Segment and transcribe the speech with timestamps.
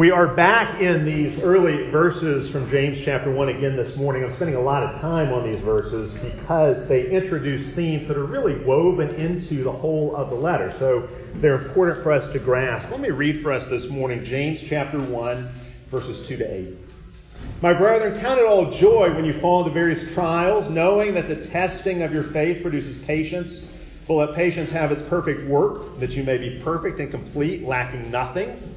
[0.00, 4.22] We are back in these early verses from James chapter 1 again this morning.
[4.22, 8.24] I'm spending a lot of time on these verses because they introduce themes that are
[8.24, 10.72] really woven into the whole of the letter.
[10.78, 11.08] So
[11.40, 12.88] they're important for us to grasp.
[12.92, 15.50] Let me read for us this morning James chapter 1,
[15.90, 16.78] verses 2 to 8.
[17.60, 21.44] My brethren, count it all joy when you fall into various trials, knowing that the
[21.48, 23.64] testing of your faith produces patience.
[24.06, 28.12] But let patience have its perfect work, that you may be perfect and complete, lacking
[28.12, 28.76] nothing.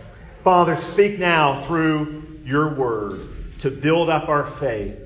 [0.43, 4.97] Father, speak now through your word to build up our faith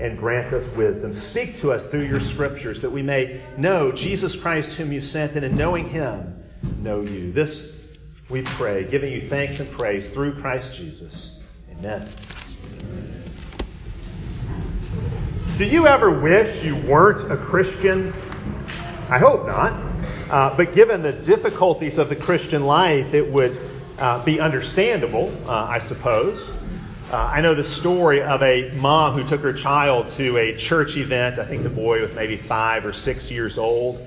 [0.00, 1.14] and grant us wisdom.
[1.14, 5.36] Speak to us through your scriptures that we may know Jesus Christ, whom you sent,
[5.36, 6.42] and in knowing him,
[6.78, 7.30] know you.
[7.30, 7.76] This
[8.28, 11.38] we pray, giving you thanks and praise through Christ Jesus.
[11.70, 12.08] Amen.
[15.56, 18.12] Do you ever wish you weren't a Christian?
[19.08, 19.72] I hope not.
[20.30, 23.69] Uh, but given the difficulties of the Christian life, it would
[24.00, 26.40] uh, be understandable, uh, I suppose.
[27.12, 30.96] Uh, I know the story of a mom who took her child to a church
[30.96, 31.38] event.
[31.38, 34.00] I think the boy was maybe five or six years old.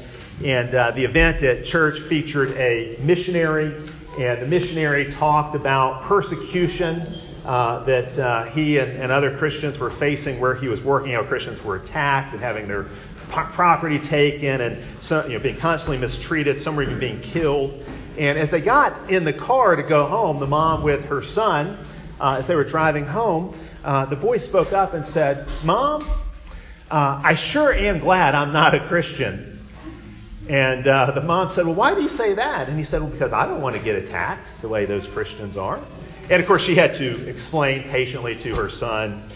[0.44, 7.02] And uh, the event at church featured a missionary, and the missionary talked about persecution
[7.45, 11.11] uh, that uh, he and, and, other Christians were facing where he was working.
[11.11, 12.88] How Christians were attacked and having their
[13.27, 14.77] property taken and
[15.27, 17.83] you know, being constantly mistreated, some were even being killed.
[18.17, 21.86] And as they got in the car to go home, the mom with her son,
[22.20, 26.03] uh, as they were driving home, uh, the boy spoke up and said, Mom,
[26.92, 29.67] uh, I sure am glad I'm not a Christian.
[30.48, 32.67] And uh, the mom said, Well, why do you say that?
[32.67, 35.58] And he said, Well, because I don't want to get attacked the way those Christians
[35.58, 35.83] are.
[36.30, 39.30] And of course, she had to explain patiently to her son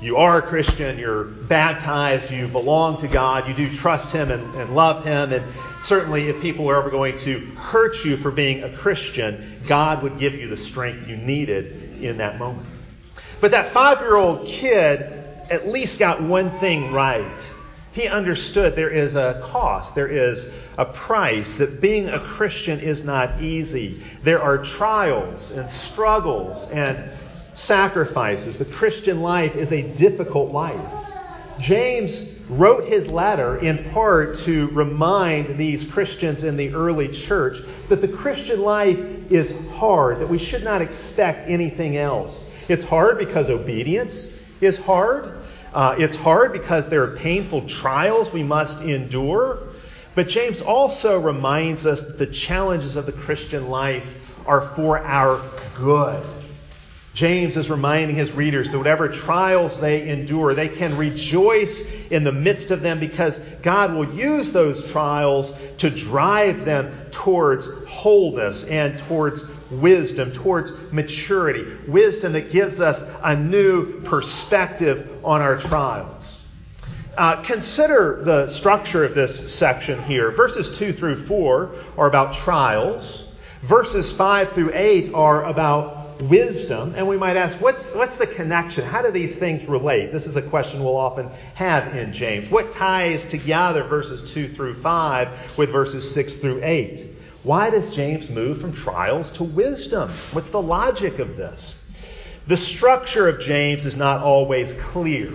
[0.00, 4.54] you are a Christian, you're baptized, you belong to God, you do trust Him and,
[4.54, 5.44] and, love Him, and
[5.84, 10.18] certainly if people are ever going to hurt you for being a Christian, God would
[10.18, 12.68] give you the strength you needed in that moment.
[13.40, 15.02] But that five year old kid
[15.50, 17.44] at least got one thing right.
[17.92, 20.46] He understood there is a cost, there is
[20.76, 24.02] a price, that being a Christian is not easy.
[24.24, 27.10] There are trials and struggles and
[27.54, 28.56] sacrifices.
[28.56, 30.80] The Christian life is a difficult life.
[31.60, 38.00] James wrote his letter in part to remind these Christians in the early church that
[38.00, 38.98] the Christian life
[39.30, 42.34] is hard, that we should not expect anything else.
[42.68, 44.28] It's hard because obedience
[44.60, 45.40] is hard.
[45.72, 49.58] Uh, it's hard because there are painful trials we must endure.
[50.14, 54.06] But James also reminds us that the challenges of the Christian life
[54.46, 55.42] are for our
[55.76, 56.24] good.
[57.14, 61.80] James is reminding his readers that whatever trials they endure, they can rejoice
[62.10, 67.68] in the midst of them because God will use those trials to drive them towards
[67.86, 71.64] wholeness and towards wisdom, towards maturity.
[71.86, 76.22] Wisdom that gives us a new perspective on our trials.
[77.16, 80.32] Uh, consider the structure of this section here.
[80.32, 83.24] Verses 2 through 4 are about trials,
[83.62, 88.84] verses 5 through 8 are about wisdom, and we might ask, what's, what's the connection?
[88.84, 90.12] How do these things relate?
[90.12, 92.50] This is a question we'll often have in James.
[92.50, 97.10] What ties together verses 2 through 5 with verses 6 through 8?
[97.42, 100.10] Why does James move from trials to wisdom?
[100.32, 101.74] What's the logic of this?
[102.46, 105.30] The structure of James is not always clear.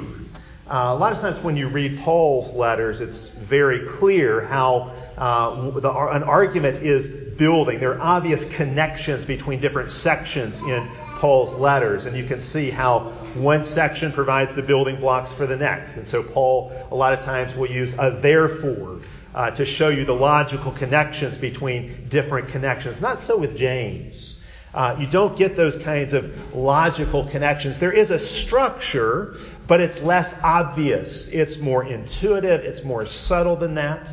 [0.68, 5.72] Uh, a lot of times when you read Paul's letters, it's very clear how uh,
[5.80, 7.80] the, an argument is building.
[7.80, 10.88] There are obvious connections between different sections in
[11.20, 15.58] Paul's letters, and you can see how one section provides the building blocks for the
[15.58, 15.98] next.
[15.98, 19.00] And so Paul, a lot of times, will use a therefore
[19.34, 23.02] uh, to show you the logical connections between different connections.
[23.02, 24.36] Not so with James.
[24.74, 27.80] Uh, you don't get those kinds of logical connections.
[27.80, 29.38] There is a structure,
[29.68, 31.28] but it's less obvious.
[31.30, 34.08] It's more intuitive, it's more subtle than that.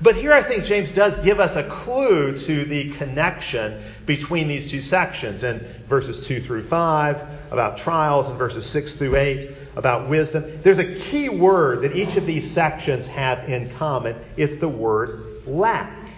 [0.00, 4.70] But here I think James does give us a clue to the connection between these
[4.70, 7.16] two sections in verses 2 through 5
[7.52, 10.60] about trials and verses 6 through 8 about wisdom.
[10.62, 14.16] There's a key word that each of these sections have in common.
[14.36, 16.08] It's the word lack.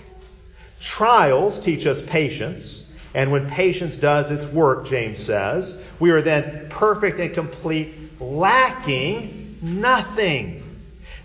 [0.81, 2.85] Trials teach us patience,
[3.17, 9.59] And when patience does its work, James says, we are then perfect and complete, lacking
[9.63, 10.66] nothing.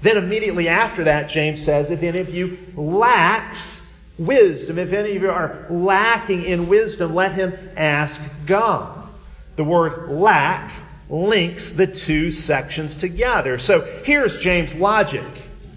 [0.01, 3.87] Then immediately after that, James says, if any of you lacks
[4.17, 9.09] wisdom, if any of you are lacking in wisdom, let him ask God.
[9.55, 10.71] The word lack
[11.09, 13.59] links the two sections together.
[13.59, 15.25] So here's James' logic.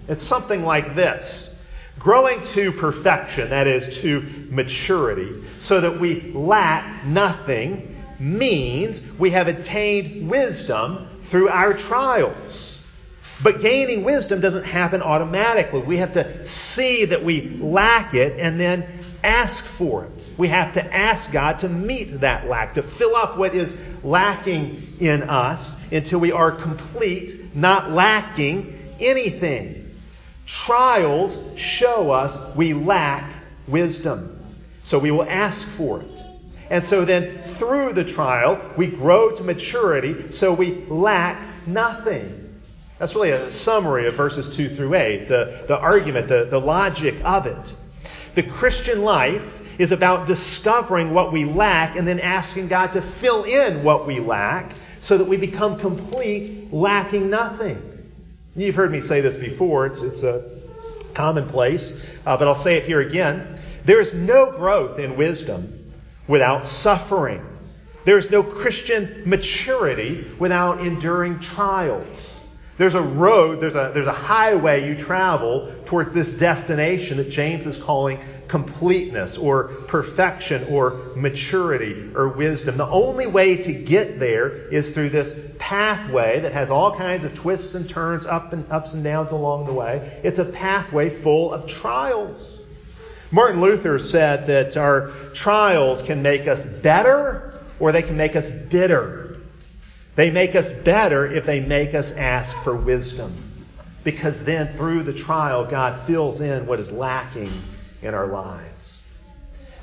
[0.07, 1.49] It's something like this.
[1.99, 9.47] Growing to perfection, that is, to maturity, so that we lack nothing, means we have
[9.47, 12.74] attained wisdom through our trials.
[13.43, 15.81] But gaining wisdom doesn't happen automatically.
[15.81, 20.25] We have to see that we lack it and then ask for it.
[20.37, 23.73] We have to ask God to meet that lack, to fill up what is
[24.03, 29.99] lacking in us until we are complete, not lacking anything.
[30.45, 33.33] Trials show us we lack
[33.67, 34.31] wisdom.
[34.83, 36.11] So we will ask for it.
[36.69, 42.44] And so then through the trial, we grow to maturity, so we lack nothing.
[42.97, 47.15] That's really a summary of verses 2 through 8, the, the argument, the, the logic
[47.25, 47.75] of it.
[48.35, 49.43] The Christian life
[49.77, 54.19] is about discovering what we lack and then asking God to fill in what we
[54.19, 58.11] lack so that we become complete, lacking nothing.
[58.55, 60.61] You've heard me say this before, it's, it's a
[61.13, 61.91] commonplace,
[62.25, 63.59] uh, but I'll say it here again.
[63.83, 65.93] There is no growth in wisdom
[66.27, 67.45] without suffering.
[68.05, 72.07] There is no Christian maturity without enduring trials.
[72.77, 77.65] There's a road, there's a, there's a highway you travel towards this destination that James
[77.65, 82.77] is calling completeness or perfection or maturity or wisdom.
[82.77, 87.33] The only way to get there is through this pathway that has all kinds of
[87.33, 90.19] twists and turns, up and ups and downs along the way.
[90.23, 92.59] It's a pathway full of trials.
[93.31, 98.49] Martin Luther said that our trials can make us better or they can make us
[98.49, 99.24] bitter.
[100.15, 103.35] They make us better if they make us ask for wisdom.
[104.03, 107.51] Because then through the trial, God fills in what is lacking
[108.01, 108.71] in our lives.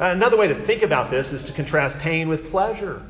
[0.01, 3.03] Uh, another way to think about this is to contrast pain with pleasure.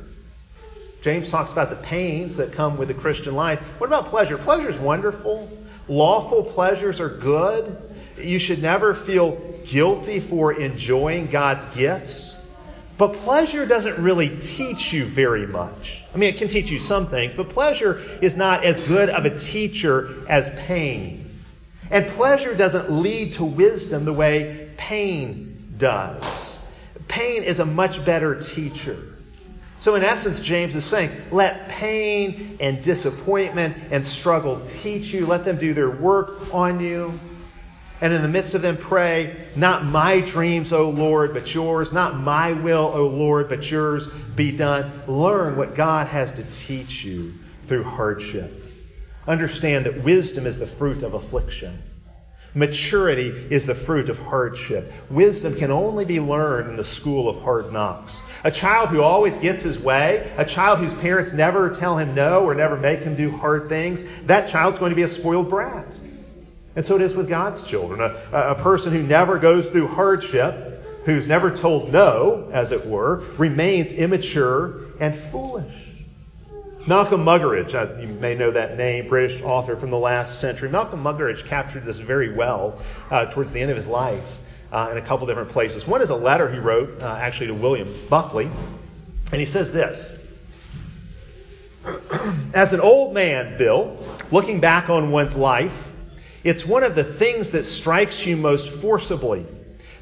[1.02, 3.60] James talks about the pains that come with the Christian life.
[3.78, 4.38] What about pleasure?
[4.38, 5.50] Pleasure is wonderful.
[5.88, 7.76] Lawful pleasures are good.
[8.18, 12.36] You should never feel guilty for enjoying God's gifts.
[12.98, 16.02] But pleasure doesn't really teach you very much.
[16.14, 19.24] I mean, it can teach you some things, but pleasure is not as good of
[19.24, 21.40] a teacher as pain.
[21.90, 26.56] And pleasure doesn't lead to wisdom the way pain does.
[27.08, 28.98] Pain is a much better teacher.
[29.78, 35.26] So, in essence, James is saying, let pain and disappointment and struggle teach you.
[35.26, 37.18] Let them do their work on you.
[38.02, 41.92] And in the midst of them, pray, Not my dreams, O Lord, but yours.
[41.92, 45.02] Not my will, O Lord, but yours be done.
[45.06, 47.32] Learn what God has to teach you
[47.68, 48.60] through hardship.
[49.28, 51.80] Understand that wisdom is the fruit of affliction.
[52.54, 54.92] Maturity is the fruit of hardship.
[55.08, 58.14] Wisdom can only be learned in the school of hard knocks.
[58.42, 62.44] A child who always gets his way, a child whose parents never tell him no
[62.44, 65.86] or never make him do hard things, that child's going to be a spoiled brat.
[66.74, 68.00] And so it is with God's children.
[68.00, 73.24] A, a person who never goes through hardship, who's never told no, as it were,
[73.36, 75.74] remains immature and foolish.
[76.86, 80.68] Malcolm Muggeridge, uh, you may know that name, British author from the last century.
[80.68, 82.80] Malcolm Muggeridge captured this very well
[83.10, 84.24] uh, towards the end of his life
[84.72, 85.86] uh, in a couple different places.
[85.86, 88.50] One is a letter he wrote uh, actually to William Buckley,
[89.30, 90.18] and he says this
[92.54, 93.96] As an old man, Bill,
[94.32, 95.72] looking back on one's life,
[96.44, 99.46] it's one of the things that strikes you most forcibly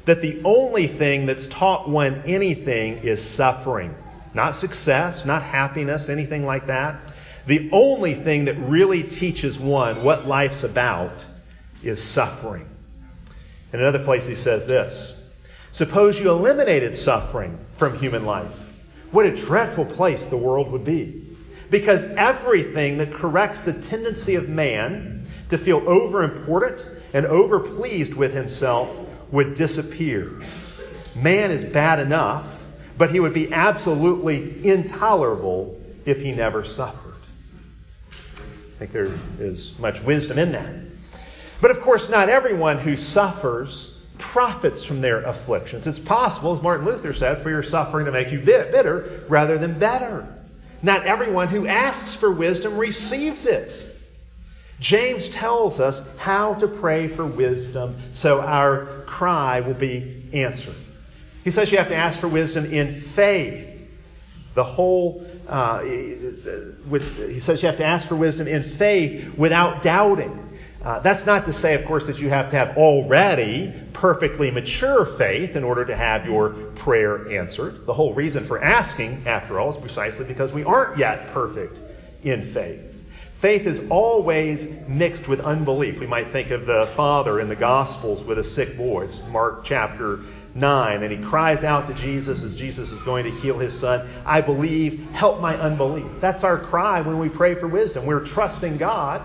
[0.05, 3.95] that the only thing that's taught one anything is suffering.
[4.33, 6.99] Not success, not happiness, anything like that.
[7.45, 11.25] The only thing that really teaches one what life's about
[11.83, 12.67] is suffering.
[13.73, 15.13] In another place, he says this
[15.71, 18.51] Suppose you eliminated suffering from human life.
[19.11, 21.27] What a dreadful place the world would be.
[21.69, 25.20] Because everything that corrects the tendency of man
[25.51, 26.81] to feel over important
[27.13, 28.89] and over pleased with himself
[29.31, 30.41] would disappear.
[31.15, 32.45] Man is bad enough,
[32.97, 37.15] but he would be absolutely intolerable if he never suffered.
[38.11, 40.73] I think there is much wisdom in that.
[41.61, 45.85] But of course, not everyone who suffers profits from their afflictions.
[45.85, 49.77] It's possible, as Martin Luther said, for your suffering to make you bitter rather than
[49.77, 50.27] better.
[50.81, 53.90] Not everyone who asks for wisdom receives it.
[54.81, 60.75] James tells us how to pray for wisdom so our cry will be answered.
[61.43, 63.67] He says you have to ask for wisdom in faith.
[64.55, 65.83] The whole, uh,
[66.89, 70.37] with, he says you have to ask for wisdom in faith without doubting.
[70.83, 75.05] Uh, that's not to say, of course, that you have to have already perfectly mature
[75.17, 77.85] faith in order to have your prayer answered.
[77.85, 81.79] The whole reason for asking, after all, is precisely because we aren't yet perfect
[82.23, 82.90] in faith.
[83.41, 85.99] Faith is always mixed with unbelief.
[85.99, 89.05] We might think of the father in the Gospels with a sick boy.
[89.05, 90.19] It's Mark chapter
[90.53, 91.01] 9.
[91.01, 94.41] And he cries out to Jesus as Jesus is going to heal his son, I
[94.41, 96.05] believe, help my unbelief.
[96.19, 98.05] That's our cry when we pray for wisdom.
[98.05, 99.23] We're trusting God.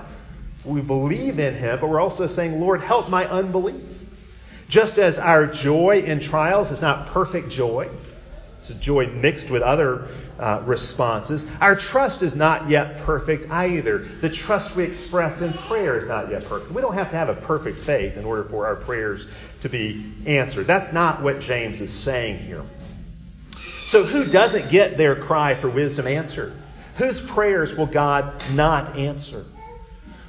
[0.64, 3.85] We believe in him, but we're also saying, Lord, help my unbelief.
[4.70, 7.90] Just as our joy in trials is not perfect joy,
[8.68, 10.08] it's a joy mixed with other
[10.40, 11.44] uh, responses.
[11.61, 14.08] Our trust is not yet perfect either.
[14.20, 16.73] The trust we express in prayer is not yet perfect.
[16.73, 19.28] We don't have to have a perfect faith in order for our prayers
[19.61, 20.66] to be answered.
[20.66, 22.64] That's not what James is saying here.
[23.87, 26.52] So, who doesn't get their cry for wisdom answered?
[26.96, 29.44] Whose prayers will God not answer?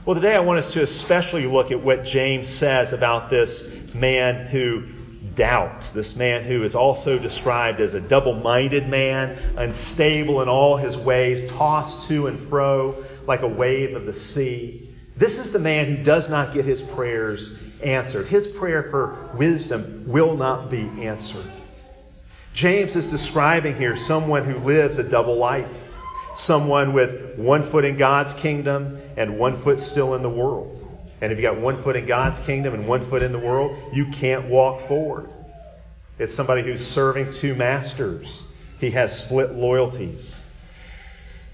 [0.05, 4.45] Well, today I want us to especially look at what James says about this man
[4.45, 4.83] who
[5.37, 5.91] doubts.
[5.91, 10.97] This man who is also described as a double minded man, unstable in all his
[10.97, 14.93] ways, tossed to and fro like a wave of the sea.
[15.15, 17.51] This is the man who does not get his prayers
[17.81, 18.27] answered.
[18.27, 21.45] His prayer for wisdom will not be answered.
[22.53, 25.69] James is describing here someone who lives a double life,
[26.35, 30.76] someone with one foot in God's kingdom and one foot still in the world.
[31.21, 33.75] And if you got one foot in God's kingdom and one foot in the world,
[33.93, 35.29] you can't walk forward.
[36.19, 38.41] It's somebody who's serving two masters.
[38.79, 40.35] He has split loyalties.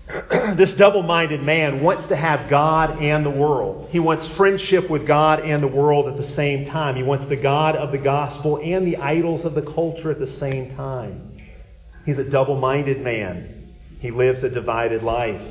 [0.29, 3.88] this double minded man wants to have God and the world.
[3.89, 6.96] He wants friendship with God and the world at the same time.
[6.96, 10.27] He wants the God of the gospel and the idols of the culture at the
[10.27, 11.41] same time.
[12.05, 13.74] He's a double minded man.
[14.00, 15.41] He lives a divided life.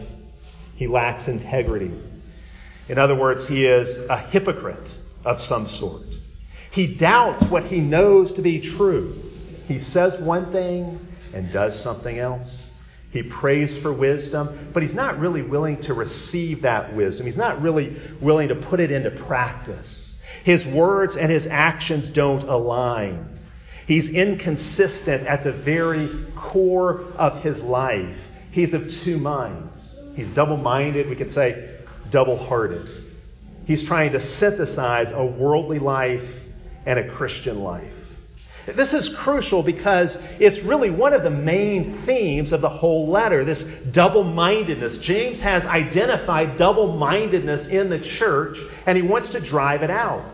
[0.76, 1.90] He lacks integrity.
[2.88, 4.90] In other words, he is a hypocrite
[5.24, 6.06] of some sort.
[6.70, 9.20] He doubts what he knows to be true.
[9.68, 12.48] He says one thing and does something else.
[13.10, 17.26] He prays for wisdom, but he's not really willing to receive that wisdom.
[17.26, 20.14] He's not really willing to put it into practice.
[20.44, 23.38] His words and his actions don't align.
[23.86, 28.16] He's inconsistent at the very core of his life.
[28.50, 29.78] He's of two minds.
[30.14, 31.08] He's double minded.
[31.08, 31.71] We could say
[32.12, 32.88] double hearted.
[33.66, 36.24] He's trying to synthesize a worldly life
[36.86, 37.92] and a Christian life.
[38.66, 43.44] This is crucial because it's really one of the main themes of the whole letter
[43.44, 44.98] this double mindedness.
[44.98, 50.24] James has identified double mindedness in the church and he wants to drive it out.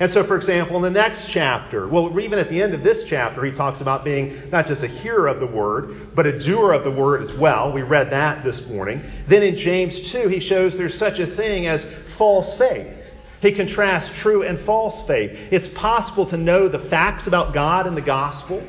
[0.00, 3.04] And so, for example, in the next chapter, well, even at the end of this
[3.04, 6.72] chapter, he talks about being not just a hearer of the word, but a doer
[6.72, 7.72] of the word as well.
[7.72, 9.02] We read that this morning.
[9.28, 11.86] Then in James 2, he shows there's such a thing as
[12.18, 12.88] false faith.
[13.40, 15.38] He contrasts true and false faith.
[15.50, 18.62] It's possible to know the facts about God and the gospel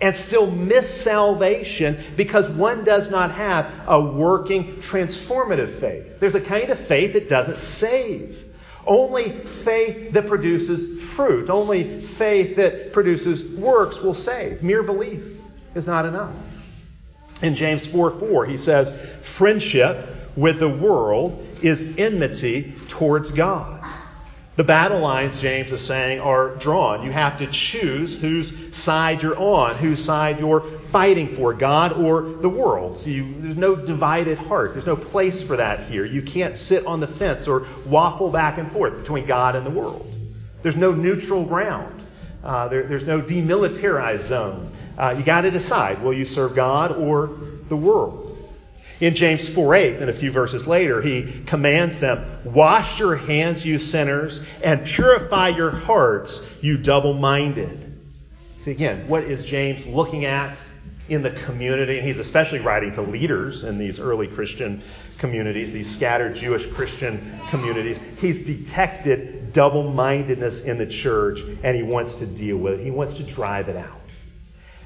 [0.00, 6.20] and still miss salvation because one does not have a working, transformative faith.
[6.20, 8.47] There's a kind of faith that doesn't save.
[8.88, 9.32] Only
[9.64, 14.62] faith that produces fruit, only faith that produces works will save.
[14.62, 15.22] Mere belief
[15.74, 16.32] is not enough.
[17.42, 18.92] In James 4 4, he says,
[19.36, 23.84] Friendship with the world is enmity towards God.
[24.56, 27.04] The battle lines, James is saying, are drawn.
[27.04, 32.22] You have to choose whose side you're on, whose side you're fighting for, God or
[32.22, 32.98] the world.
[32.98, 34.72] So you, there's no divided heart.
[34.72, 36.04] There's no place for that here.
[36.04, 39.70] You can't sit on the fence or waffle back and forth between God and the
[39.70, 40.14] world.
[40.62, 42.02] There's no neutral ground.
[42.42, 44.72] Uh, there, there's no demilitarized zone.
[44.96, 48.36] Uh, you got to decide will you serve God or the world?
[49.00, 53.78] In James 4:8, and a few verses later, he commands them Wash your hands, you
[53.78, 57.96] sinners, and purify your hearts, you double minded.
[58.60, 60.58] See, again, what is James looking at
[61.08, 61.98] in the community?
[61.98, 64.82] And he's especially writing to leaders in these early Christian
[65.18, 67.98] communities, these scattered Jewish Christian communities.
[68.18, 72.90] He's detected double mindedness in the church, and he wants to deal with it, he
[72.90, 73.98] wants to drive it out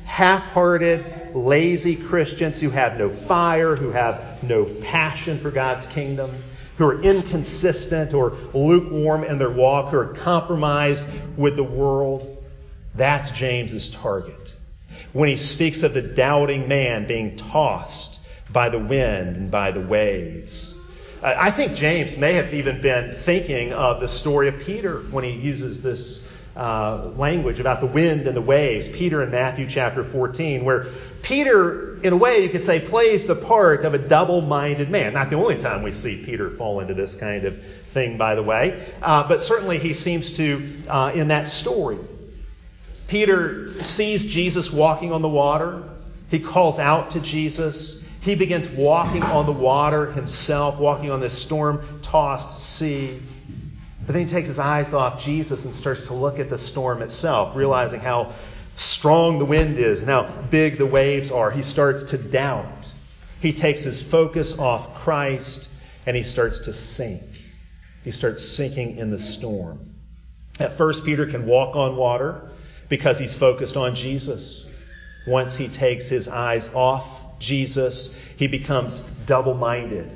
[0.04, 6.34] half hearted, lazy Christians who have no fire, who have no passion for God's kingdom,
[6.76, 11.04] who are inconsistent or lukewarm in their walk, who are compromised
[11.36, 12.44] with the world.
[12.94, 14.41] That's James's target.
[15.12, 18.18] When he speaks of the doubting man being tossed
[18.50, 20.74] by the wind and by the waves.
[21.22, 25.30] I think James may have even been thinking of the story of Peter when he
[25.30, 26.20] uses this
[26.56, 28.88] uh, language about the wind and the waves.
[28.88, 30.88] Peter in Matthew chapter 14, where
[31.22, 35.12] Peter, in a way, you could say, plays the part of a double minded man.
[35.12, 37.56] Not the only time we see Peter fall into this kind of
[37.94, 41.98] thing, by the way, uh, but certainly he seems to uh, in that story.
[43.12, 45.82] Peter sees Jesus walking on the water.
[46.30, 48.02] He calls out to Jesus.
[48.22, 53.20] He begins walking on the water himself, walking on this storm tossed sea.
[54.06, 57.02] But then he takes his eyes off Jesus and starts to look at the storm
[57.02, 58.32] itself, realizing how
[58.78, 61.50] strong the wind is and how big the waves are.
[61.50, 62.86] He starts to doubt.
[63.42, 65.68] He takes his focus off Christ
[66.06, 67.24] and he starts to sink.
[68.04, 69.96] He starts sinking in the storm.
[70.58, 72.48] At first, Peter can walk on water
[72.92, 74.64] because he's focused on Jesus.
[75.26, 77.06] Once he takes his eyes off
[77.38, 80.10] Jesus, he becomes double minded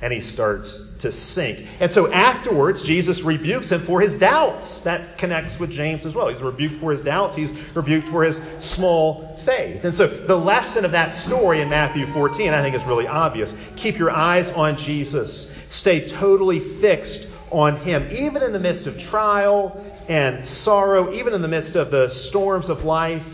[0.00, 1.68] and he starts to sink.
[1.80, 4.80] And so afterwards, Jesus rebukes him for his doubts.
[4.80, 6.28] That connects with James as well.
[6.28, 9.84] He's rebuked for his doubts, he's rebuked for his small faith.
[9.84, 13.52] And so the lesson of that story in Matthew 14, I think, is really obvious.
[13.76, 18.98] Keep your eyes on Jesus, stay totally fixed on him, even in the midst of
[18.98, 23.24] trial and sorrow, even in the midst of the storms of life.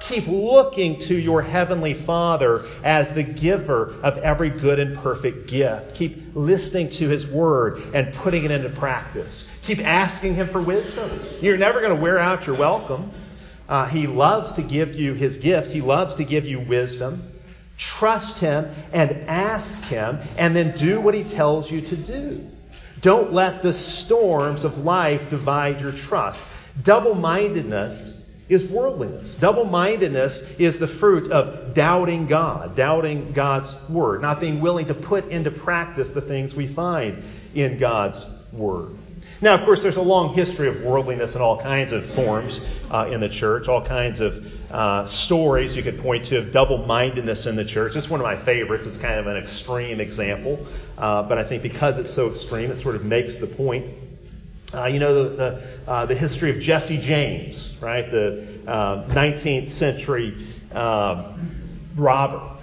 [0.00, 5.94] Keep looking to your Heavenly Father as the giver of every good and perfect gift.
[5.94, 9.46] Keep listening to His Word and putting it into practice.
[9.62, 11.20] Keep asking Him for wisdom.
[11.40, 13.12] You're never going to wear out your welcome.
[13.68, 17.30] Uh, he loves to give you His gifts, He loves to give you wisdom.
[17.76, 22.50] Trust Him and ask Him, and then do what He tells you to do.
[23.00, 26.42] Don't let the storms of life divide your trust.
[26.82, 28.16] Double mindedness
[28.48, 29.34] is worldliness.
[29.34, 34.94] Double mindedness is the fruit of doubting God, doubting God's word, not being willing to
[34.94, 37.22] put into practice the things we find
[37.54, 38.96] in God's word.
[39.42, 43.08] Now, of course, there's a long history of worldliness in all kinds of forms uh,
[43.10, 47.46] in the church, all kinds of uh, stories you could point to of double mindedness
[47.46, 47.94] in the church.
[47.94, 48.86] This is one of my favorites.
[48.86, 50.66] It's kind of an extreme example,
[50.98, 53.86] uh, but I think because it's so extreme, it sort of makes the point.
[54.72, 58.08] Uh, you know the the, uh, the, history of Jesse James, right?
[58.10, 62.56] The 19th uh, century um, robber.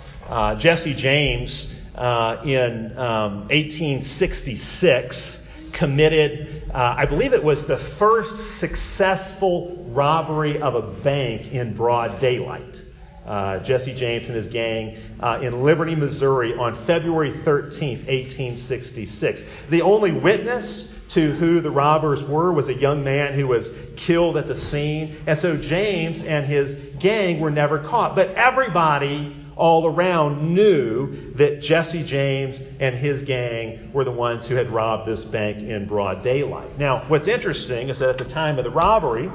[0.57, 5.36] Jesse James in um, 1866
[5.77, 12.81] committed, I believe it was the first successful robbery of a bank in broad daylight.
[13.25, 19.41] Uh, Jesse James and his gang uh, in Liberty, Missouri on February 13, 1866.
[19.69, 24.37] The only witness to who the robbers were was a young man who was killed
[24.37, 25.17] at the scene.
[25.27, 28.15] And so James and his gang were never caught.
[28.15, 34.55] But everybody all around knew that Jesse James and his gang were the ones who
[34.55, 36.77] had robbed this bank in broad daylight.
[36.77, 39.31] Now, what's interesting is that at the time of the robbery,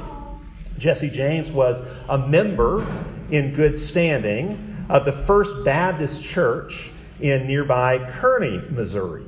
[0.78, 2.86] Jesse James was a member
[3.30, 9.24] in good standing of the First Baptist Church in nearby Kearney, Missouri.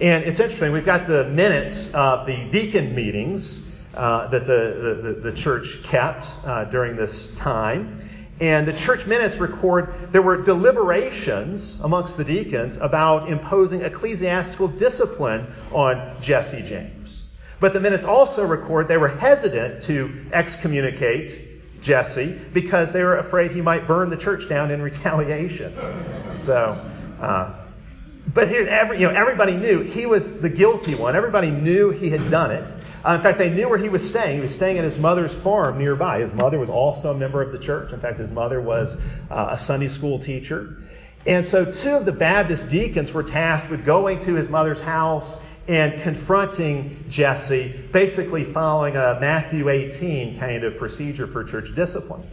[0.00, 3.62] And it's interesting, we've got the minutes of the deacon meetings
[3.94, 7.98] uh, that the, the, the, church kept uh, during this time.
[8.42, 15.46] And the church minutes record there were deliberations amongst the deacons about imposing ecclesiastical discipline
[15.70, 17.26] on Jesse James.
[17.60, 23.52] But the minutes also record they were hesitant to excommunicate Jesse because they were afraid
[23.52, 25.72] he might burn the church down in retaliation.
[26.40, 26.72] So,
[27.20, 27.54] uh,
[28.34, 31.14] but here, every, you know, everybody knew he was the guilty one.
[31.14, 32.64] Everybody knew he had done it.
[33.04, 34.36] Uh, in fact, they knew where he was staying.
[34.36, 36.20] He was staying at his mother's farm nearby.
[36.20, 37.92] His mother was also a member of the church.
[37.92, 38.96] In fact, his mother was
[39.30, 40.76] uh, a Sunday school teacher.
[41.26, 45.36] And so, two of the Baptist deacons were tasked with going to his mother's house
[45.68, 52.28] and confronting Jesse, basically following a Matthew 18 kind of procedure for church discipline.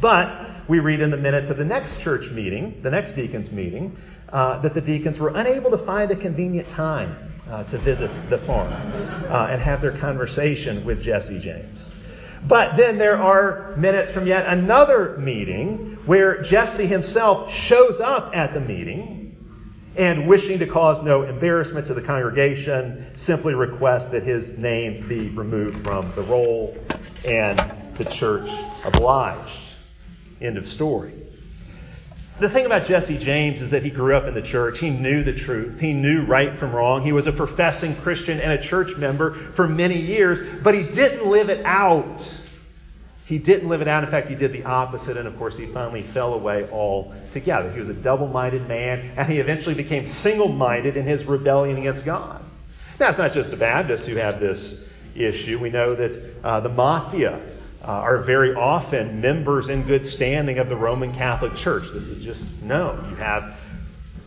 [0.00, 3.96] But we read in the minutes of the next church meeting, the next deacons meeting,
[4.32, 8.38] uh, that the deacons were unable to find a convenient time uh, to visit the
[8.38, 11.92] farm uh, and have their conversation with Jesse James.
[12.46, 18.54] But then there are minutes from yet another meeting where Jesse himself shows up at
[18.54, 19.26] the meeting
[19.96, 25.30] and wishing to cause no embarrassment to the congregation, simply requests that his name be
[25.30, 26.76] removed from the roll,
[27.24, 27.58] and
[27.94, 28.50] the church
[28.84, 29.58] obliged.
[30.40, 31.25] End of story.
[32.38, 34.78] The thing about Jesse James is that he grew up in the church.
[34.78, 35.80] He knew the truth.
[35.80, 37.02] He knew right from wrong.
[37.02, 41.26] He was a professing Christian and a church member for many years, but he didn't
[41.26, 42.40] live it out.
[43.24, 44.04] He didn't live it out.
[44.04, 47.72] In fact, he did the opposite, and of course, he finally fell away altogether.
[47.72, 51.78] He was a double minded man, and he eventually became single minded in his rebellion
[51.78, 52.44] against God.
[53.00, 54.78] Now, it's not just the Baptists who have this
[55.14, 55.58] issue.
[55.58, 57.40] We know that uh, the mafia
[57.86, 61.84] uh, are very often members in good standing of the Roman Catholic Church.
[61.92, 63.08] This is just known.
[63.10, 63.56] You have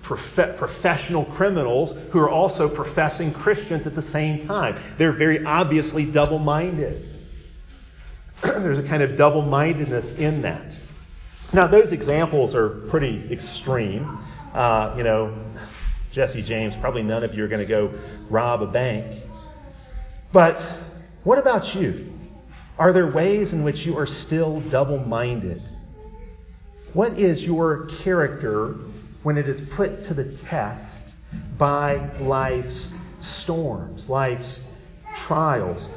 [0.02, 4.78] prof- professional criminals who are also professing Christians at the same time.
[4.98, 7.06] They're very obviously double minded.
[8.41, 10.76] There's a kind of double mindedness in that.
[11.52, 14.19] Now, those examples are pretty extreme.
[14.54, 15.38] Uh, you know,
[16.12, 17.93] Jesse James, probably none of you are going to go
[18.30, 19.24] rob a bank.
[20.32, 20.62] But
[21.24, 22.09] what about you?
[22.79, 25.61] Are there ways in which you are still double minded?
[26.93, 28.77] What is your character
[29.21, 31.13] when it is put to the test
[31.57, 34.63] by life's storms, life's
[35.13, 35.89] trials?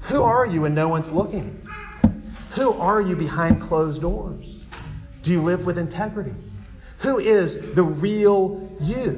[0.00, 1.64] Who are you when no one's looking?
[2.56, 4.44] Who are you behind closed doors?
[5.22, 6.34] Do you live with integrity?
[6.98, 9.12] Who is the real you?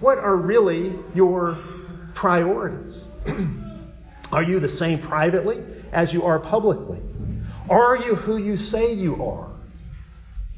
[0.00, 1.58] What are really your
[2.14, 3.04] priorities?
[4.32, 5.62] are you the same privately
[5.92, 7.00] as you are publicly?
[7.68, 9.48] Are you who you say you are?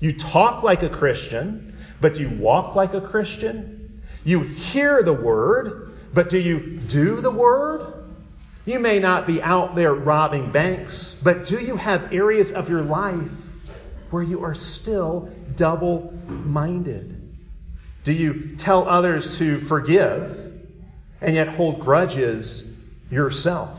[0.01, 4.03] You talk like a Christian, but do you walk like a Christian?
[4.25, 7.92] You hear the word, but do you do the word?
[8.66, 12.83] You may not be out there robbing banks, but do you have areas of your
[12.83, 13.29] life
[14.11, 17.20] where you are still double minded?
[18.05, 20.62] Do you tell others to forgive
[21.20, 22.66] and yet hold grudges
[23.11, 23.79] yourself?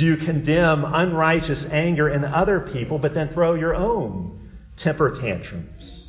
[0.00, 6.08] Do you condemn unrighteous anger in other people but then throw your own temper tantrums?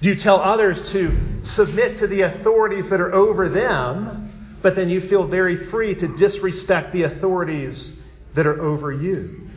[0.00, 4.88] Do you tell others to submit to the authorities that are over them, but then
[4.90, 7.90] you feel very free to disrespect the authorities
[8.34, 9.50] that are over you?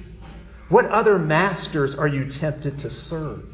[0.68, 3.46] What other masters are you tempted to serve?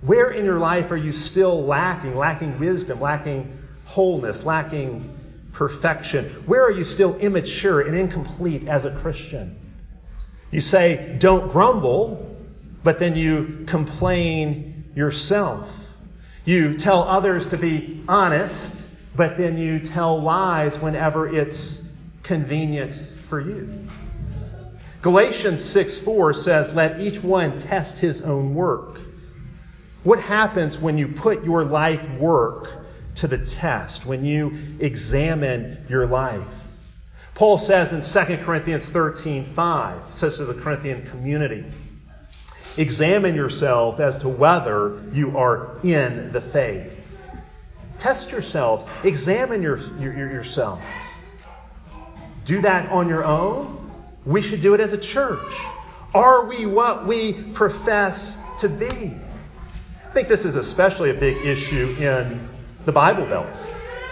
[0.00, 5.19] Where in your life are you still lacking, lacking wisdom, lacking wholeness, lacking
[5.52, 6.28] perfection?
[6.46, 9.58] Where are you still immature and incomplete as a Christian?
[10.50, 12.36] You say, don't grumble,
[12.82, 15.70] but then you complain yourself.
[16.44, 18.82] You tell others to be honest,
[19.14, 21.80] but then you tell lies whenever it's
[22.22, 22.96] convenient
[23.28, 23.88] for you.
[25.02, 29.00] Galatians 6 4 says, Let each one test his own work.
[30.02, 32.79] What happens when you put your life work
[33.20, 36.46] to the test, when you examine your life?
[37.34, 41.64] Paul says in 2 Corinthians 13 5, says to the Corinthian community,
[42.76, 46.92] Examine yourselves as to whether you are in the faith.
[47.98, 48.84] Test yourselves.
[49.04, 50.82] Examine your, your, yourselves.
[52.44, 53.90] Do that on your own.
[54.24, 55.52] We should do it as a church.
[56.14, 58.86] Are we what we profess to be?
[58.86, 62.48] I think this is especially a big issue in
[62.84, 63.46] the Bible Belt.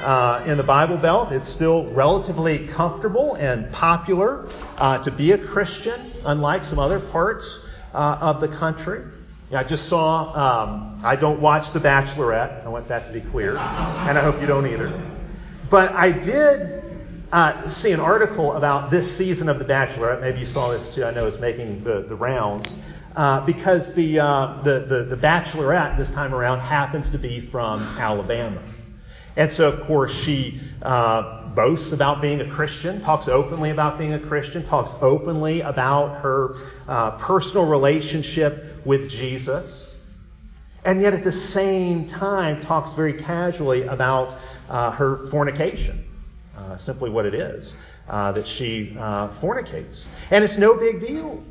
[0.00, 5.38] Uh, in the Bible Belt, it's still relatively comfortable and popular uh, to be a
[5.38, 7.58] Christian, unlike some other parts
[7.94, 9.04] uh, of the country.
[9.50, 12.64] I just saw, um, I don't watch The Bachelorette.
[12.64, 13.56] I want that to be clear.
[13.56, 14.92] And I hope you don't either.
[15.70, 16.84] But I did
[17.32, 20.20] uh, see an article about this season of The Bachelorette.
[20.20, 21.04] Maybe you saw this too.
[21.04, 22.76] I know it's making the, the rounds
[23.18, 27.82] uh, because the, uh, the, the, the Bachelorette this time around happens to be from
[27.98, 28.62] Alabama.
[29.34, 34.12] And so, of course, she uh, boasts about being a Christian, talks openly about being
[34.12, 39.88] a Christian, talks openly about her uh, personal relationship with Jesus,
[40.84, 46.04] and yet at the same time talks very casually about uh, her fornication,
[46.56, 47.74] uh, simply what it is,
[48.08, 48.96] uh, that she
[49.40, 50.04] fornicates.
[50.30, 51.42] And it's no big deal.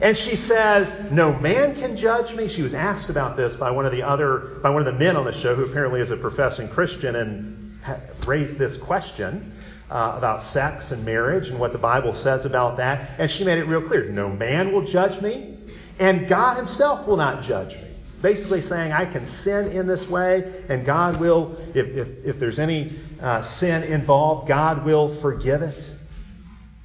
[0.00, 2.48] And she says, No man can judge me.
[2.48, 5.16] She was asked about this by one of the other, by one of the men
[5.16, 7.80] on the show who apparently is a professing Christian and
[8.26, 9.52] raised this question
[9.90, 13.10] uh, about sex and marriage and what the Bible says about that.
[13.18, 15.58] And she made it real clear no man will judge me,
[15.98, 17.84] and God Himself will not judge me.
[18.20, 22.58] Basically saying I can sin in this way, and God will, if, if, if there's
[22.58, 25.94] any uh, sin involved, God will forgive it.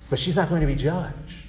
[0.10, 1.43] But she's not going to be judged.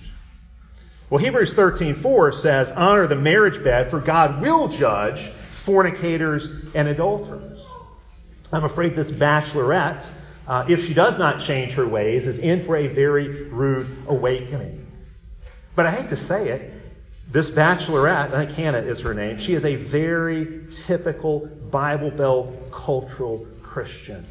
[1.15, 7.65] Well, Hebrews 13:4 says, "Honor the marriage bed, for God will judge fornicators and adulterers."
[8.53, 10.03] I'm afraid this bachelorette,
[10.49, 14.89] uh, if she does not change her ways, is in for a very rude awakening.
[15.77, 16.73] But I hate to say it,
[17.31, 22.73] this bachelorette, I think Hannah is her name, she is a very typical Bible Belt
[22.73, 24.27] cultural Christian.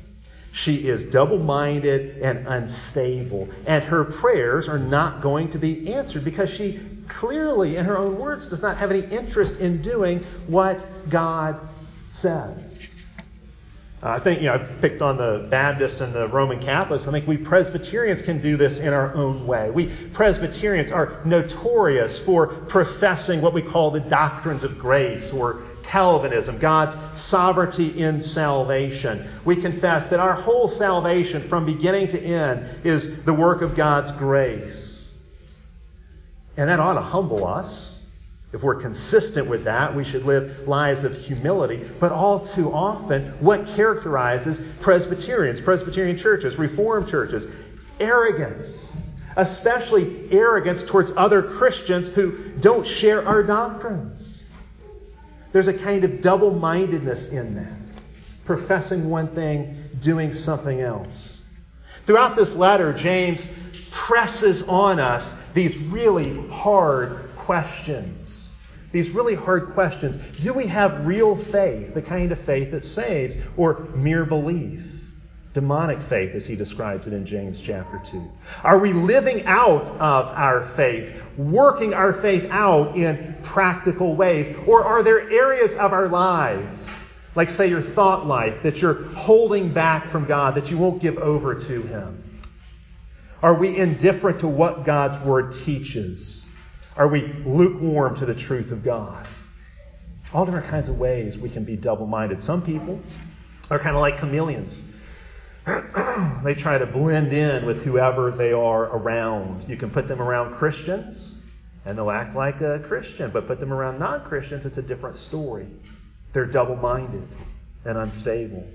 [0.54, 3.50] She is double minded and unstable.
[3.66, 8.20] And her prayers are not going to be answered because she clearly, in her own
[8.20, 11.60] words, does not have any interest in doing what God
[12.10, 12.70] said.
[14.04, 17.08] I think, you know, I picked on the Baptists and the Roman Catholics.
[17.08, 19.72] I think we Presbyterians can do this in our own way.
[19.72, 26.58] We Presbyterians are notorious for professing what we call the doctrines of grace or Calvinism,
[26.60, 29.30] God's sovereignty in salvation.
[29.46, 34.12] We confess that our whole salvation from beginning to end is the work of God's
[34.12, 35.06] grace.
[36.58, 37.91] And that ought to humble us.
[38.54, 41.89] If we're consistent with that, we should live lives of humility.
[42.00, 47.48] But all too often, what characterizes Presbyterians, Presbyterian churches, Reformed churches?
[48.00, 48.86] Arrogance.
[49.36, 54.22] Especially arrogance towards other Christians who don't share our doctrines.
[55.54, 58.04] There's a kind of double mindedness in that.
[58.44, 61.38] Professing one thing, doing something else.
[62.06, 63.48] Throughout this letter, James
[63.92, 68.44] presses on us these really hard questions
[68.94, 70.18] these really hard questions.
[70.39, 74.92] Do we have real faith, the kind of faith that saves, or mere belief?
[75.54, 78.28] Demonic faith, as he describes it in James chapter 2.
[78.63, 84.50] Are we living out of our faith, working our faith out in practical ways?
[84.66, 86.89] Or are there areas of our lives,
[87.36, 91.20] like, say, your thought life, that you're holding back from God, that you won't give
[91.20, 92.42] over to Him?
[93.44, 96.44] Are we indifferent to what God's Word teaches?
[96.98, 99.28] Are we lukewarm to the truth of God?
[100.34, 102.42] All different kinds of ways we can be double minded.
[102.42, 103.00] Some people
[103.70, 104.82] are kind of like chameleons.
[106.43, 109.67] they try to blend in with whoever they are around.
[109.69, 111.34] You can put them around Christians,
[111.86, 115.15] and they'll act like a Christian, but put them around non Christians, it's a different
[115.15, 115.67] story.
[116.34, 117.28] They're double minded
[117.86, 118.67] and unstable.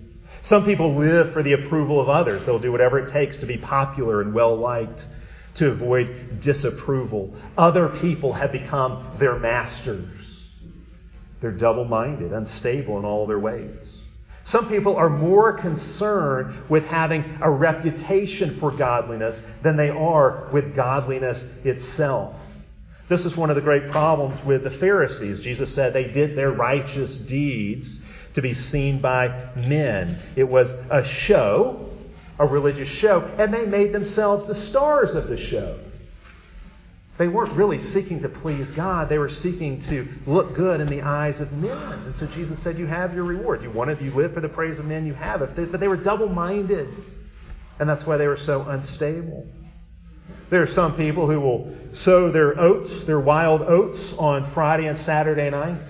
[0.42, 2.44] Some people live for the approval of others.
[2.44, 5.07] They'll do whatever it takes to be popular and well liked
[5.55, 7.35] to avoid disapproval.
[7.57, 10.51] Other people have become their masters.
[11.40, 13.88] They're double minded, unstable in all their ways.
[14.48, 20.74] Some people are more concerned with having a reputation for godliness than they are with
[20.74, 22.34] godliness itself.
[23.08, 25.40] This is one of the great problems with the Pharisees.
[25.40, 28.00] Jesus said they did their righteous deeds
[28.32, 30.18] to be seen by men.
[30.34, 31.90] It was a show,
[32.38, 35.78] a religious show, and they made themselves the stars of the show.
[37.18, 39.09] They weren't really seeking to please God.
[39.09, 41.76] They were seeking to look good in the eyes of men.
[42.07, 43.64] And so Jesus said, You have your reward.
[43.64, 45.72] You want it, you live for the praise of men, you have it.
[45.72, 46.88] But they were double minded.
[47.81, 49.46] And that's why they were so unstable.
[50.48, 54.96] There are some people who will sow their oats, their wild oats, on Friday and
[54.96, 55.87] Saturday night,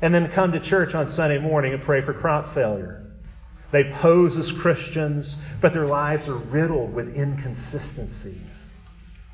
[0.00, 3.12] and then come to church on Sunday morning and pray for crop failure.
[3.70, 8.51] They pose as Christians, but their lives are riddled with inconsistencies.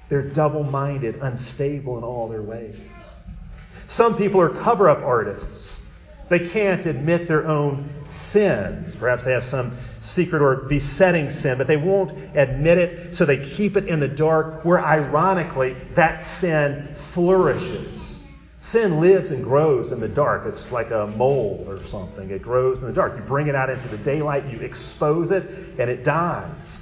[0.09, 2.77] They're double minded, unstable in all their ways.
[3.89, 5.69] Some people are cover up artists.
[6.29, 8.95] They can't admit their own sins.
[8.95, 13.39] Perhaps they have some secret or besetting sin, but they won't admit it, so they
[13.39, 18.23] keep it in the dark, where ironically that sin flourishes.
[18.61, 20.45] Sin lives and grows in the dark.
[20.45, 22.31] It's like a mole or something.
[22.31, 23.17] It grows in the dark.
[23.17, 25.45] You bring it out into the daylight, you expose it,
[25.79, 26.78] and it dies.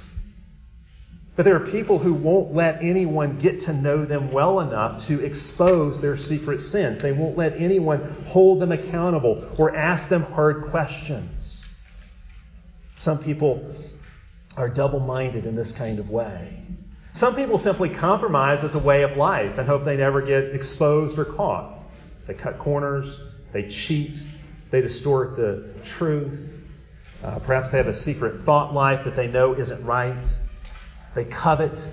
[1.37, 5.23] But there are people who won't let anyone get to know them well enough to
[5.23, 6.97] expose their secret sins.
[6.97, 11.63] They won't let anyone hold them accountable or ask them hard questions.
[12.97, 13.71] Some people
[14.57, 16.63] are double minded in this kind of way.
[17.13, 21.19] Some people simply compromise as a way of life and hope they never get exposed
[21.19, 21.77] or caught.
[22.25, 23.19] They cut corners,
[23.51, 24.19] they cheat,
[24.71, 26.51] they distort the truth.
[27.23, 30.17] Uh, perhaps they have a secret thought life that they know isn't right.
[31.17, 31.83] They covet,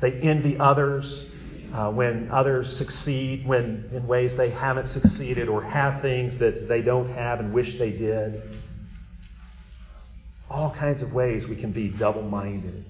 [0.00, 1.24] they envy others
[1.72, 6.82] uh, when others succeed, when in ways they haven't succeeded, or have things that they
[6.82, 8.42] don't have and wish they did.
[10.50, 12.84] All kinds of ways we can be double minded.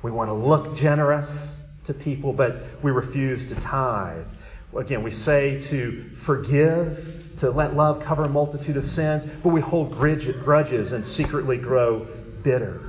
[0.00, 4.24] We want to look generous to people, but we refuse to tithe.
[4.74, 9.60] Again, we say to forgive, to let love cover a multitude of sins, but we
[9.60, 12.06] hold grudges and secretly grow
[12.42, 12.87] bitter.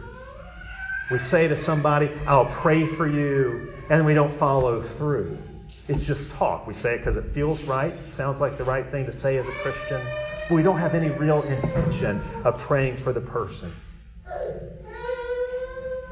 [1.10, 5.40] We say to somebody, I'll pray for you, and we don't follow through.
[5.88, 6.68] It's just talk.
[6.68, 9.48] We say it because it feels right, sounds like the right thing to say as
[9.48, 10.00] a Christian,
[10.48, 13.74] but we don't have any real intention of praying for the person.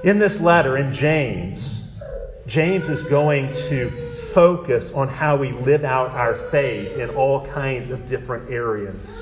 [0.03, 1.83] In this letter, in James,
[2.47, 3.91] James is going to
[4.33, 9.21] focus on how we live out our faith in all kinds of different areas.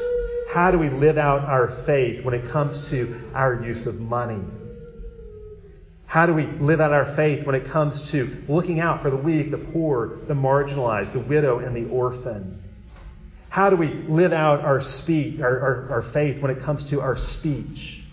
[0.53, 4.39] How do we live out our faith when it comes to our use of money?
[6.15, 9.17] How do we live out our faith when it comes to looking out for the
[9.17, 12.63] weak, the poor, the marginalized, the widow, and the orphan?
[13.49, 17.17] How do we live out our our, our, our faith when it comes to our
[17.17, 18.05] speech?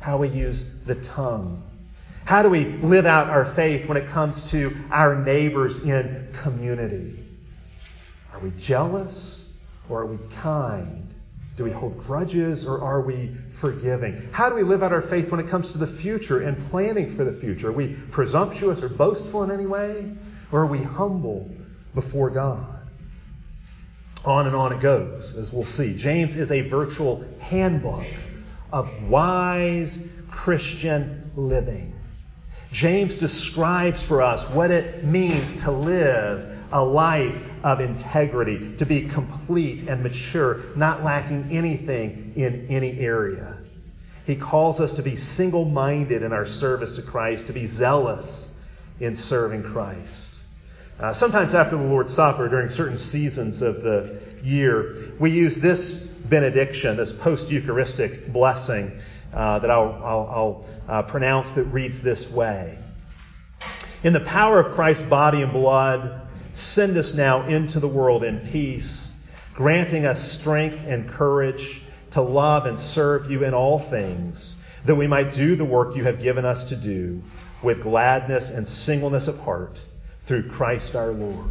[0.00, 1.62] how we use the tongue.
[2.24, 7.24] How do we live out our faith when it comes to our neighbors in community?
[8.32, 9.44] Are we jealous
[9.88, 11.14] or are we kind?
[11.56, 14.28] Do we hold grudges or are we forgiving?
[14.32, 17.14] How do we live out our faith when it comes to the future and planning
[17.14, 17.68] for the future?
[17.68, 20.12] Are we presumptuous or boastful in any way?
[20.50, 21.50] Or are we humble
[21.94, 22.66] before God?
[24.24, 25.94] On and on it goes, as we'll see.
[25.94, 28.04] James is a virtual handbook
[28.72, 31.94] of wise Christian living.
[32.72, 39.02] James describes for us what it means to live a life of integrity, to be
[39.02, 43.56] complete and mature, not lacking anything in any area.
[44.26, 48.50] He calls us to be single minded in our service to Christ, to be zealous
[49.00, 50.28] in serving Christ.
[51.00, 55.96] Uh, sometimes after the Lord's Supper, during certain seasons of the year, we use this
[55.96, 59.00] benediction, this post Eucharistic blessing
[59.32, 62.78] uh, that I'll, I'll, I'll uh, pronounce that reads this way
[64.02, 66.28] In the power of Christ's body and blood,
[66.60, 69.10] send us now into the world in peace,
[69.54, 75.06] granting us strength and courage to love and serve you in all things, that we
[75.06, 77.22] might do the work you have given us to do
[77.62, 79.78] with gladness and singleness of heart
[80.22, 81.50] through Christ our Lord.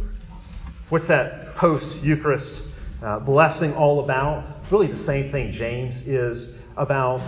[0.88, 2.62] What's that post Eucharist
[3.02, 4.44] uh, blessing all about?
[4.70, 7.22] Really, the same thing James is about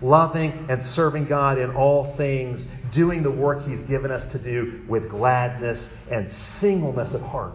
[0.00, 2.66] loving and serving God in all things,
[2.98, 7.54] doing the work He's given us to do with gladness and singleness of heart.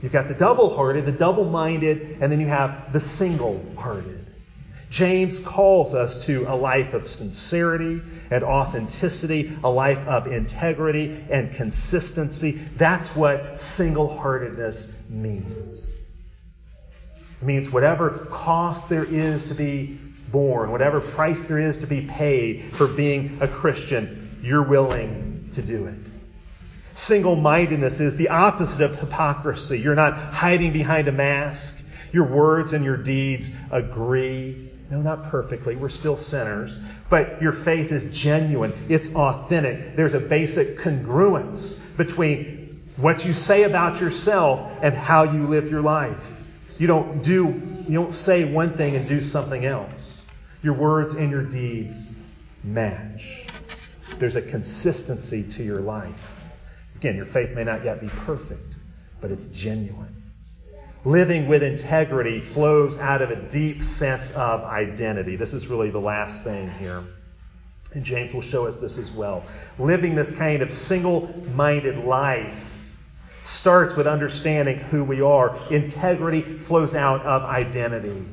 [0.00, 4.24] You've got the double hearted, the double minded, and then you have the single hearted.
[4.88, 11.52] James calls us to a life of sincerity and authenticity, a life of integrity and
[11.52, 12.52] consistency.
[12.78, 15.94] That's what single heartedness means.
[17.42, 19.98] It means whatever cost there is to be
[20.34, 25.62] born, whatever price there is to be paid for being a Christian, you're willing to
[25.62, 25.94] do it.
[26.94, 29.78] Single mindedness is the opposite of hypocrisy.
[29.78, 31.72] You're not hiding behind a mask.
[32.12, 34.70] Your words and your deeds agree.
[34.90, 35.76] No, not perfectly.
[35.76, 36.80] We're still sinners.
[37.08, 38.72] But your faith is genuine.
[38.88, 39.94] It's authentic.
[39.94, 45.80] There's a basic congruence between what you say about yourself and how you live your
[45.80, 46.26] life.
[46.76, 49.92] You don't do, you don't say one thing and do something else.
[50.64, 52.10] Your words and your deeds
[52.62, 53.44] match.
[54.18, 56.40] There's a consistency to your life.
[56.96, 58.74] Again, your faith may not yet be perfect,
[59.20, 60.22] but it's genuine.
[61.04, 65.36] Living with integrity flows out of a deep sense of identity.
[65.36, 67.04] This is really the last thing here.
[67.92, 69.44] And James will show us this as well.
[69.78, 72.74] Living this kind of single minded life
[73.44, 75.58] starts with understanding who we are.
[75.70, 78.24] Integrity flows out of identity.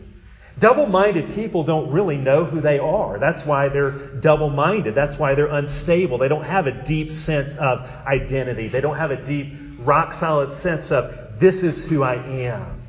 [0.62, 3.18] Double minded people don't really know who they are.
[3.18, 4.94] That's why they're double minded.
[4.94, 6.20] That's why they're unstable.
[6.20, 8.68] They don't have a deep sense of identity.
[8.68, 12.84] They don't have a deep, rock solid sense of, this is who I am.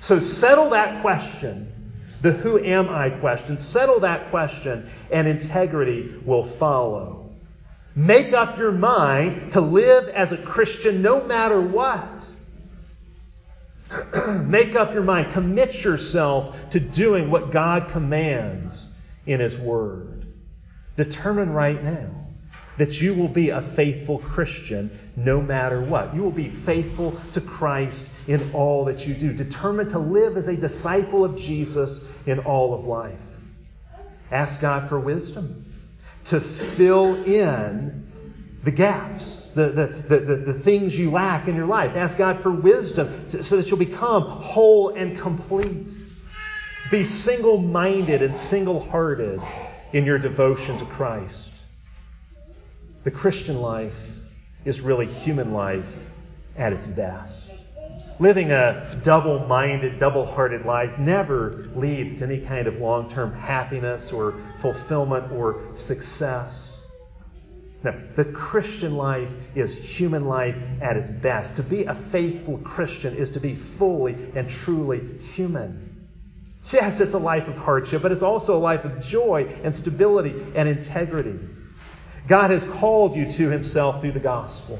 [0.00, 1.92] So settle that question,
[2.22, 3.56] the who am I question.
[3.56, 7.30] Settle that question, and integrity will follow.
[7.94, 12.17] Make up your mind to live as a Christian no matter what.
[14.42, 15.32] Make up your mind.
[15.32, 18.88] Commit yourself to doing what God commands
[19.26, 20.26] in His Word.
[20.96, 22.10] Determine right now
[22.76, 26.14] that you will be a faithful Christian no matter what.
[26.14, 29.32] You will be faithful to Christ in all that you do.
[29.32, 33.18] Determined to live as a disciple of Jesus in all of life.
[34.30, 35.64] Ask God for wisdom
[36.24, 38.10] to fill in
[38.62, 41.96] the gaps, the, the, the, the, things you lack in your life.
[41.96, 45.90] Ask God for wisdom so that you'll become whole and complete.
[46.90, 49.40] Be single minded and single hearted
[49.92, 51.50] in your devotion to Christ.
[53.04, 54.10] The Christian life
[54.64, 55.92] is really human life
[56.56, 57.50] at its best.
[58.20, 63.32] Living a double minded, double hearted life never leads to any kind of long term
[63.32, 66.67] happiness or fulfillment or success.
[67.84, 71.56] No, the Christian life is human life at its best.
[71.56, 76.06] To be a faithful Christian is to be fully and truly human.
[76.72, 80.34] Yes, it's a life of hardship, but it's also a life of joy and stability
[80.54, 81.38] and integrity.
[82.26, 84.78] God has called you to Himself through the gospel.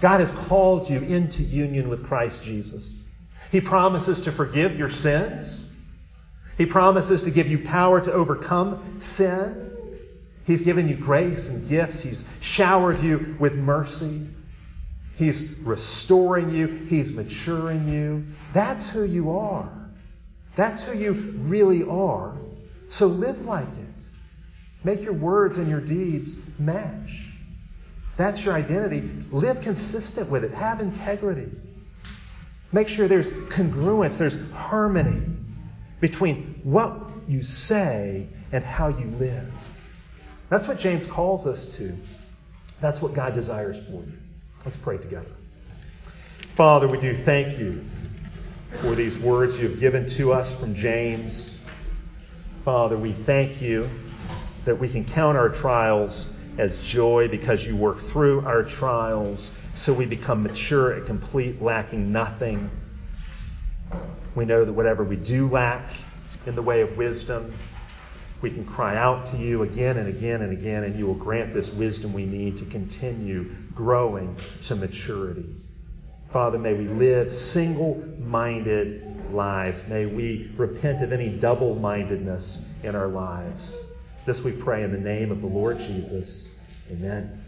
[0.00, 2.92] God has called you into union with Christ Jesus.
[3.52, 5.64] He promises to forgive your sins.
[6.58, 9.73] He promises to give you power to overcome sin.
[10.46, 12.00] He's given you grace and gifts.
[12.00, 14.26] He's showered you with mercy.
[15.16, 16.66] He's restoring you.
[16.66, 18.26] He's maturing you.
[18.52, 19.70] That's who you are.
[20.56, 22.36] That's who you really are.
[22.90, 24.04] So live like it.
[24.84, 27.22] Make your words and your deeds match.
[28.16, 29.00] That's your identity.
[29.30, 30.52] Live consistent with it.
[30.52, 31.50] Have integrity.
[32.70, 35.22] Make sure there's congruence, there's harmony
[36.00, 39.50] between what you say and how you live.
[40.54, 41.98] That's what James calls us to.
[42.80, 44.12] That's what God desires for you.
[44.64, 45.32] Let's pray together.
[46.54, 47.84] Father, we do thank you
[48.80, 51.58] for these words you have given to us from James.
[52.64, 53.90] Father, we thank you
[54.64, 59.92] that we can count our trials as joy because you work through our trials so
[59.92, 62.70] we become mature and complete, lacking nothing.
[64.36, 65.94] We know that whatever we do lack
[66.46, 67.52] in the way of wisdom,
[68.44, 71.54] we can cry out to you again and again and again, and you will grant
[71.54, 75.46] this wisdom we need to continue growing to maturity.
[76.28, 79.88] Father, may we live single minded lives.
[79.88, 83.78] May we repent of any double mindedness in our lives.
[84.26, 86.46] This we pray in the name of the Lord Jesus.
[86.90, 87.43] Amen.